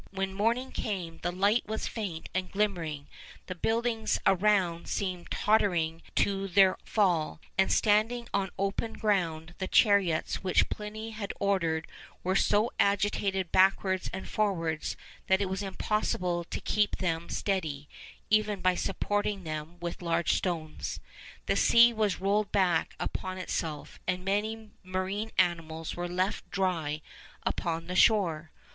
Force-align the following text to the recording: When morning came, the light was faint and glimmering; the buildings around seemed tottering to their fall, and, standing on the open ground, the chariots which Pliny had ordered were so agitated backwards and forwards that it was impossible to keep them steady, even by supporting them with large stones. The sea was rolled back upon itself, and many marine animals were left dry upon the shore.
When 0.09 0.33
morning 0.33 0.71
came, 0.71 1.19
the 1.21 1.31
light 1.31 1.67
was 1.67 1.85
faint 1.85 2.27
and 2.33 2.51
glimmering; 2.51 3.05
the 3.45 3.53
buildings 3.53 4.17
around 4.25 4.87
seemed 4.87 5.29
tottering 5.29 6.01
to 6.15 6.47
their 6.47 6.79
fall, 6.83 7.39
and, 7.55 7.71
standing 7.71 8.27
on 8.33 8.47
the 8.47 8.51
open 8.57 8.93
ground, 8.93 9.53
the 9.59 9.67
chariots 9.67 10.43
which 10.43 10.67
Pliny 10.69 11.11
had 11.11 11.31
ordered 11.39 11.85
were 12.23 12.35
so 12.35 12.71
agitated 12.79 13.51
backwards 13.51 14.09
and 14.11 14.27
forwards 14.27 14.97
that 15.27 15.39
it 15.39 15.49
was 15.49 15.61
impossible 15.61 16.45
to 16.45 16.59
keep 16.59 16.95
them 16.95 17.29
steady, 17.29 17.87
even 18.31 18.59
by 18.59 18.73
supporting 18.73 19.43
them 19.43 19.77
with 19.81 20.01
large 20.01 20.33
stones. 20.33 20.99
The 21.45 21.55
sea 21.55 21.93
was 21.93 22.19
rolled 22.19 22.51
back 22.51 22.95
upon 22.99 23.37
itself, 23.37 23.99
and 24.07 24.25
many 24.25 24.71
marine 24.83 25.29
animals 25.37 25.95
were 25.95 26.07
left 26.09 26.49
dry 26.49 27.03
upon 27.45 27.85
the 27.85 27.95
shore. 27.95 28.49